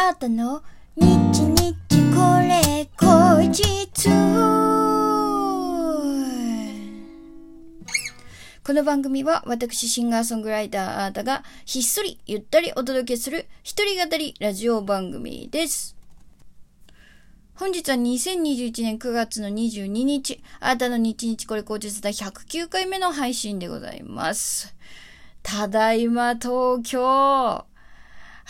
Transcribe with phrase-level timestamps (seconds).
[0.00, 0.62] あったの？
[0.94, 1.74] 日日
[2.14, 4.08] これ後日
[8.64, 15.96] この番組は私シンガーソングライターあーたがひっそりゆったりお届けする一人語りラジオ番組です。
[17.56, 24.76] 本日は2021年9月の22日、あーたの日日これ後日第109回目の配信でございます。
[25.42, 27.64] ただいま東京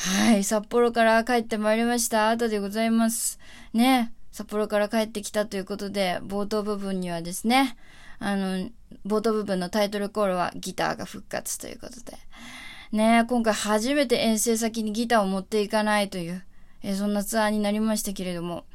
[0.01, 2.31] はい、札幌から帰ってまいりました。
[2.31, 3.41] あーたでございます。
[3.75, 7.77] ね、札幌から帰ってきたということで、冒頭部分にはですね、
[8.21, 8.69] あの、
[9.05, 12.17] 冒頭部分のタイトルコールはギターが復活ということで。
[12.93, 16.45] ね今回初めて遠征先にギターを持っていかないという、
[16.85, 18.67] えそんなツアーになりましたけれども、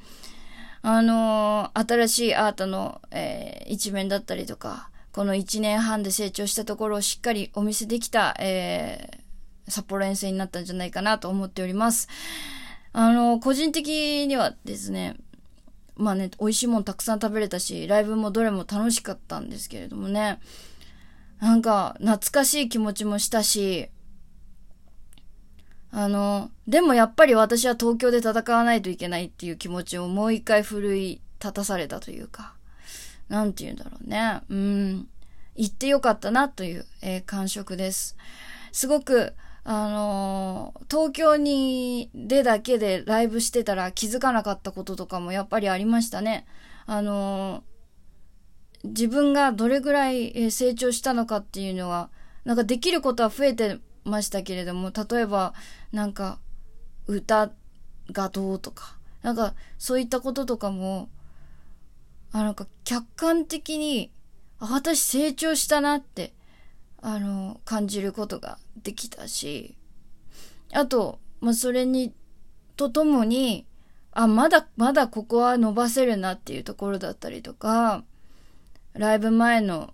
[0.82, 9.23] あの新しいアートの、えー一面だったりとか、この1年半で成長したところをしっかりお見せできた、えー
[9.68, 12.08] 札幌遠征になったんじゃないかなと思っております。
[12.92, 15.16] あの個人的にはですね、
[15.96, 20.40] まあね、美味しいもんたくさん食べれたし、ライブもどれも楽しかったんですけれどもね、
[21.40, 23.90] なんか懐かしい気持ちもしたし、
[25.92, 32.56] あの、でもやっぱり私は東京で戦わないといけないっていう気持ちをもう一回奮い立たされたというか、
[33.30, 34.42] なんて言うんだろうね。
[34.50, 35.08] うん。
[35.56, 38.18] 行ってよかったなという、えー感触です。
[38.72, 39.34] すごく、
[39.66, 46.46] あの東京にでだけでライブしてたら気づかなかったこととかもやっぱりありましたね。
[46.86, 47.64] あの
[48.84, 52.10] 自分がどれぐらい成長したのかっていうのは、
[52.44, 55.54] なんかできることは増えてましたけれども、例えば、
[55.92, 56.40] なんか、
[57.08, 57.52] 歌
[58.12, 61.10] がどうとか、なんか、そういったこととかも、
[62.34, 64.12] あ、なんか、客観的に、
[64.60, 66.34] あ、私成長したなって、
[67.06, 69.76] あの、感じることができたし、
[70.72, 72.14] あと、まあ、それに、
[72.78, 73.68] とともに、
[74.14, 78.06] あ、まだ、まだここは伸ばせるなっていうところだったりとか、
[78.94, 79.94] ライブ前の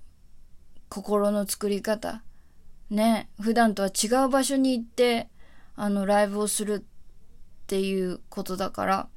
[0.87, 2.21] 心の作り方、
[2.91, 5.29] ね、普段とは違う場所に行って、
[5.75, 9.07] あの、ライブをするっていうことだから、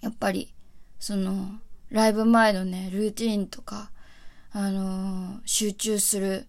[0.00, 0.54] やっぱり、
[1.00, 1.58] その、
[1.90, 3.90] ライブ前のね、ルーティンとか、
[4.52, 6.46] あの、集中する、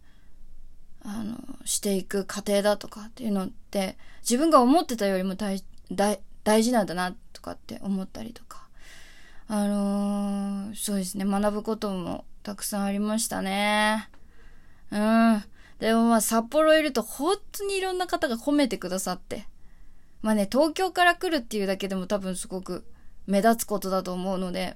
[1.05, 8.67] あの、していく過程だとかっていうのって、自分が思ってたよりも大大大事なんだなとかって思ったりとか、
[9.47, 14.09] あのーそうですね、学ぶこともたくさんありましたね。
[14.91, 15.43] うん。
[15.79, 19.45] でもまあ札幌いると本当にいろんな方が褒めてくださって。
[20.23, 22.83] まあね、東京から来るっていうだけでも多分すごく
[23.27, 24.75] 目立つことだと思うので、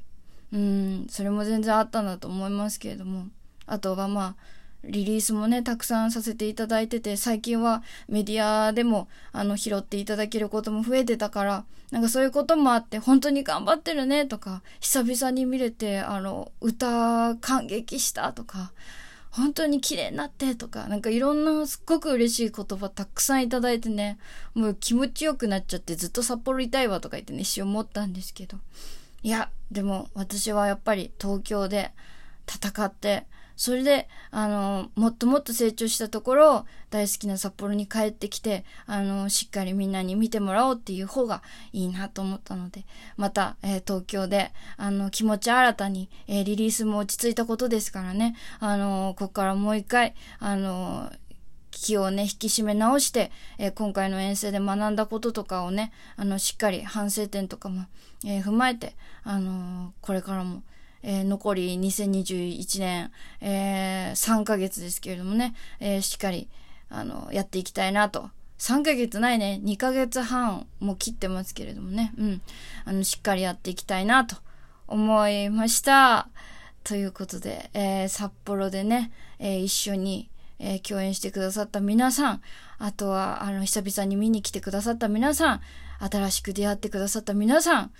[0.53, 3.27] うん、それも全然あったんだと思いますけれども。
[3.65, 4.35] あとはまあ、
[4.83, 18.71] リリースもね、たくさんさせていただいてて、最近はメディアでも、あの、拾っていただけることも増えてたから、なんかそういうこともあって、本当に頑張ってるねとか、久々に見れて、あの、歌感激したとか、
[19.31, 24.17] 本当に綺麗になってとか、なんかいろんなすっごく嬉しい言葉たくさんいただいてね、
[24.53, 28.57] もう気持ちよくなっちゃってずっと札幌いたいわとか言ってね、一瞬思ったんですけど。
[29.21, 31.91] いや、でも私はやっぱり東京で
[32.47, 33.25] 戦って、
[33.59, 41.43] それで、あの、もっともっと成長したところ、大好きな札幌に帰ってきて、あの、しっかりみんなに見てもらおうっていう方が
[41.73, 42.85] いいなと思ったので、
[43.17, 51.11] また、えー東京で、あの、気持ち新たに、えーリリースも落ち着いたことですからね、あの、ここからもう一回、あの、
[51.69, 57.87] 気をね、引き締め直して、えー今回の遠征で学んだこととかをね、あの、しっかり反省点とかも、
[58.25, 58.95] えー踏まえて、
[59.25, 60.63] あのこれからも、
[61.03, 63.11] えー残り2021年、
[63.41, 66.47] えー3ヶ月ですけれどもね、えーしっかり、
[66.89, 68.29] あの、やっていきたいなと。
[68.57, 69.61] 3ヶ月ないね。
[69.63, 72.11] 2ヶ月半も切ってますけれどもね。
[72.17, 72.41] うん。
[72.83, 74.35] あの、しっかりやっていきたいなと
[74.87, 76.27] 思いました。
[76.83, 82.41] ということで、えー札幌でね、えー一緒に、えー共演してくださった皆さん、
[82.79, 85.61] あとは、あの、久々に見に来てくださった皆さん、
[85.99, 87.91] 新しく出会ってくださった皆さん、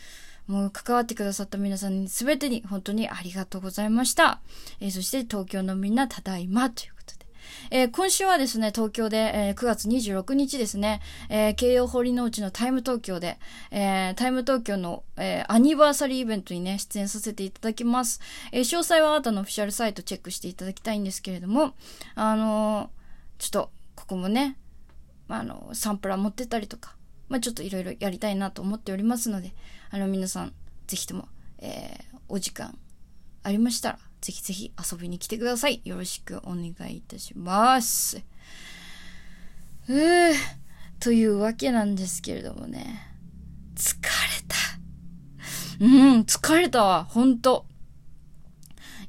[0.50, 4.42] もう関わってくださった皆さんに全てに本当にありがとうございました。
[4.80, 7.28] えーそして東京のみんなただいまということで。
[7.69, 13.38] えー今週はですね、東京で、えー9月26日ですね、えー京葉堀之内のタイム東京で、
[13.69, 18.19] えータイム東京の、えーアニバーサリーイベントにね、出演させていただきます。
[18.51, 21.75] えー詳細はあなたのオフィシャルサイトチェックしていただきたいんですけれども、
[22.16, 23.00] あのー
[23.38, 24.57] ちょっと、ここもね、
[25.28, 26.96] あの、サンプラー持ってたりとか、
[27.29, 29.53] まあちょっといろいろやりたいなと思っておりますので、
[29.91, 30.53] あの皆さん、
[30.87, 31.27] ぜひとも、
[31.59, 32.77] えーお時間
[33.41, 35.81] ありましたら、ぜひぜひ遊びに来てください。
[35.83, 38.21] よろしくお願いいたします。
[39.87, 40.33] うー、
[40.99, 43.01] というわけなんですけれどもね。
[43.75, 44.07] 疲れ
[44.47, 44.55] た。
[45.79, 45.87] う
[46.17, 47.65] ん、疲れたわ、ほんと。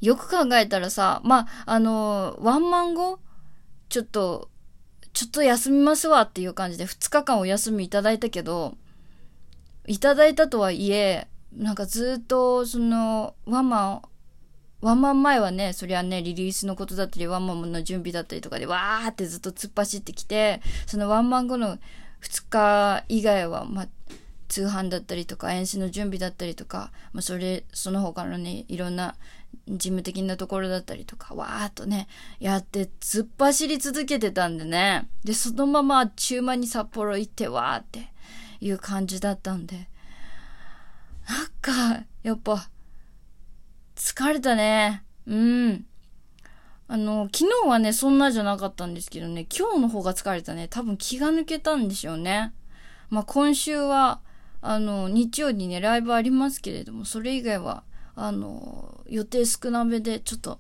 [0.00, 3.20] よく考えたらさ、まあ、あのー、ワンマン後、
[3.90, 4.50] ちょっと、
[5.12, 8.76] ちょっと休みますわっていう感じで2日間お休みいただいたけど、
[9.86, 14.02] いただいたとはいえ、なんかずっと、その、ワンマン、
[14.80, 21.78] ワンマン前はね、そりゃね、リリースのことだったり、ワンマンの準備だったりとかで、わーってずっと突っ走ってきて、そのワンマン後の
[22.22, 23.88] 2日以外は、ま、
[24.48, 29.16] 通販だったりとか、演習の準備だったりとか、まあ、それ、その他のね、いろんな
[29.70, 32.08] 事務的なところだったりとか、わーっとね、
[32.40, 35.08] やって突っ走り続けてたんでね。
[35.24, 38.12] で、そのまま中間に札幌行って、わーって
[38.60, 39.88] いう感じだったんで。
[41.28, 42.68] なんか、やっぱ、
[43.94, 45.04] 疲れたね。
[45.26, 45.86] うん。
[46.88, 50.66] あの、昨日はね、そんなじゃなかったんですけどね、今日の方が疲れたね。
[50.68, 52.52] 多分気が抜けたんでしょうね。
[53.10, 54.20] まあ、今週は、
[54.62, 57.84] あの、日曜にね、ライブありますけれども、それ以外は、
[58.22, 60.58] あの、予定少なめで、ちょっと、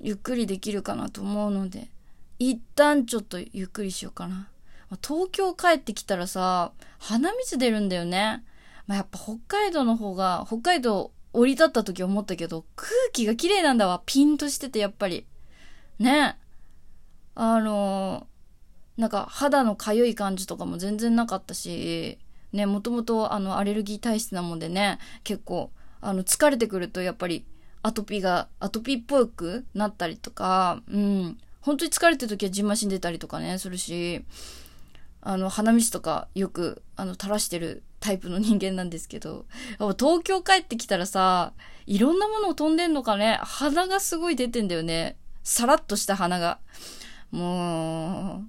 [0.00, 1.88] ゆっくりできるかなと思うので、
[2.38, 4.48] 一旦ちょっとゆっくりしようかな。
[5.02, 8.44] 東京帰ってきたらさ、鼻水出るんだよね。
[8.86, 14.02] まあ、やっぱ北海道の方が、北海道降り立った時思ったけど、空気が綺麗なんだわ。
[14.06, 15.26] ピンとしてて、やっぱり。
[15.98, 16.38] ね。
[17.36, 18.28] あの
[18.96, 22.18] なんか肌の痒い感じとかも全然なかったし、
[22.52, 25.72] ね、もともとあのアレルギー体質なもんでね、結構、
[26.04, 27.46] あの疲れてくるとやっぱり
[27.82, 31.38] アトピーが、アトピーっぽくなったりとか、うん。
[31.60, 34.24] 本当に疲れてる時はジンマシン出たりとかね、するし、
[35.20, 39.44] あの、鼻水とかよく、あの、垂らしてるタイプの人間なんですけど、
[39.98, 41.52] 東京帰ってきたらさ、
[41.86, 45.16] いろんなものを飛んでんのかね、鼻がすごい出てんだよね。
[45.42, 46.58] さらっとした鼻が。
[47.32, 48.44] も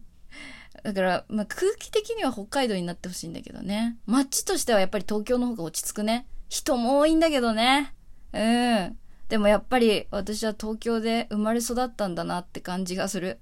[0.81, 3.97] う、だから、まあ、空気的には北海道になってほしいんだけどね。
[4.05, 6.25] 街としてはやっぱり東京の方が落ち着くね。
[6.49, 7.93] 人も多いんだけどね。
[8.33, 8.97] うん。
[9.29, 13.39] でもやっぱり私は東京で生まれ育ったんだなって感じがする。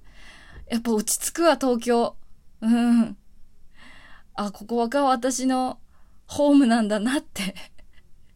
[0.68, 2.16] やっぱ落ち着くわ、東京。
[2.60, 3.16] うん。
[4.34, 5.78] あ、ここが私の
[6.26, 7.54] ホームなんだなって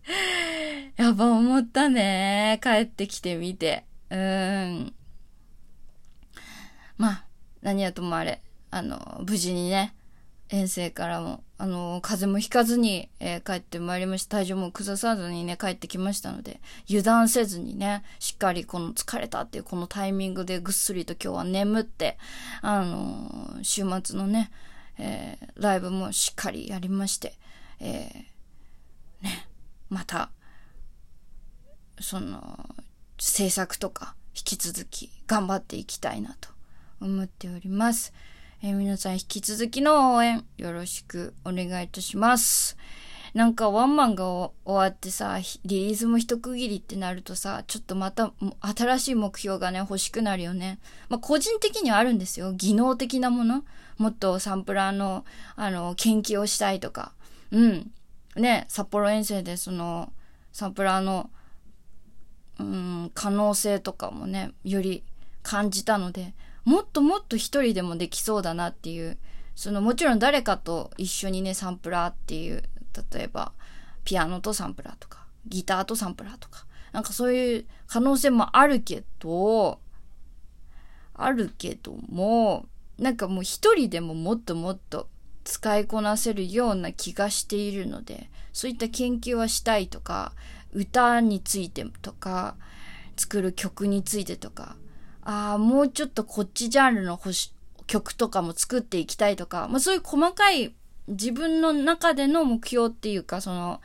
[0.96, 2.60] やっぱ思ったね。
[2.62, 3.84] 帰ってきてみて。
[4.10, 4.94] うん。
[6.96, 7.24] まあ、
[7.62, 9.94] 何やともあれ、あの、無事にね、
[10.50, 14.38] 遠征からも、あの、風邪もひかずに、えー、帰ってまいりました。
[14.38, 22.16] 体調も崩さずにね、帰ってきましたので、油断せずにね、しっかりこの疲れたっていうこのタイミングでぐっすりと今日は眠って、
[22.62, 24.50] あの週末のね、
[24.98, 27.34] えー、ライブもしっかりやりまして、
[27.80, 29.48] えー、ね、
[29.90, 30.30] また、
[32.00, 32.74] その、
[33.18, 36.48] 制作とか引き続き頑張っていきたいなと
[37.00, 38.12] 思っております。
[38.60, 42.76] えー、皆さん引き続きの応援よろしくお願いいたします。
[43.32, 48.32] なんかワンマンが終わってさ、リリースも一区切りってなるとさ、ちょっとまた
[48.76, 50.80] 新しい目標がね、欲しくなるよね。
[51.08, 52.52] まあ、個人的にはあるんですよ。
[52.52, 53.64] 技能的なもの。
[53.96, 57.12] もっとサンプラーの、あの、研究をしたいとか。
[57.52, 57.92] うん。
[58.34, 60.12] ね、札幌遠征でその、
[60.50, 61.30] サンプラーの、
[62.58, 65.04] うん、可能性とかもね、より
[65.44, 66.34] 感じたので、
[66.68, 69.16] もっともっと一人でもできそうだなっていう、
[69.54, 72.62] そのもちろん誰かと一緒にね、サンプラーっていう
[73.10, 73.52] 例えば、
[74.04, 79.80] ピアノとサンプラーとか、ギターとサンプラーとか、なんかそういう可能性もあるけど、
[81.14, 82.66] あるけども、
[82.98, 85.08] なんかもう一人でももっともっと
[85.44, 90.32] 使いこなせるような気がしているので、そういった研究はしたいとか、
[90.74, 92.56] 歌についてとか、
[93.16, 94.76] 作る曲についてとか、
[95.28, 97.52] ああ、もうちょっとこっちジャンルの星
[97.86, 100.74] 曲とかも作っていきたいとか、まあそういう細かい
[101.06, 103.82] 自分の中での目標っていうか、その、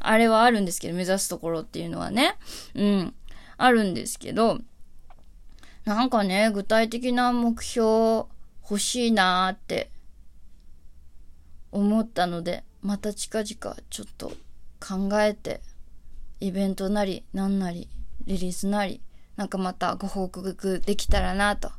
[0.00, 2.36] あれはあるんですけど、目指すところっていうのはね、
[2.74, 3.14] うん、
[3.56, 4.58] あるんですけど、
[5.86, 8.26] なんかね、具体的な目標
[8.62, 9.90] 欲しいなーって
[11.70, 14.28] 思ったので、また近々ちょっと
[14.78, 15.62] 考えて、
[16.40, 17.88] イベントなり、なんなり、
[18.26, 19.00] リリースなり、
[19.42, 21.72] なんかまたご報告できたらなと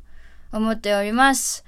[0.52, 1.64] 思っております。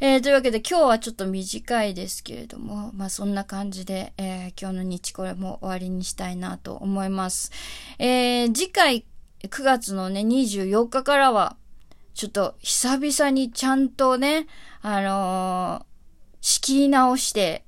[0.00, 7.52] えー、というわけで今日はちょっと短いですけれども、まあそんな感じで、えー、今日の日これも終わりにしたいなと思います。
[7.98, 9.04] えー、次回
[9.42, 11.58] 9月のね、24日からは、
[12.14, 14.46] ちょっと久々にちゃんとね、
[14.80, 15.84] あのー、
[16.40, 17.66] 仕切り直して、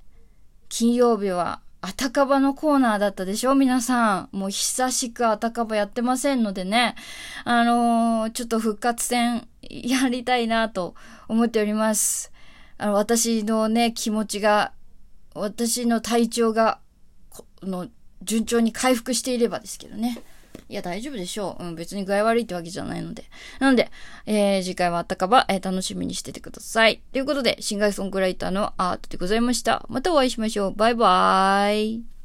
[0.71, 3.55] 金曜日はあたかばのコーナーだったでしょ？
[3.55, 4.37] 皆さん。
[4.37, 6.97] もう久しくあたかばやってませんのでね。
[7.45, 10.95] あのー、ちょっと復活戦やりたいなと
[11.29, 12.33] 思っております。
[12.79, 14.73] あの、私のね、気持ちが、
[15.35, 16.81] 私の体調が
[17.31, 17.89] この、
[18.23, 20.19] 順調に回復していればですけどね。
[20.69, 21.65] いや、大丈夫でしょう。
[21.65, 23.25] うん、別に具合悪いってわけじゃないので。
[23.61, 23.91] なので、
[24.27, 27.01] えー、次回はあったかば、えー、楽しみにしててください。
[27.13, 29.87] ということで、シンガーソングライターのアートでございました。
[29.89, 30.75] またお会いしましょう。
[30.75, 32.16] バイバーイ。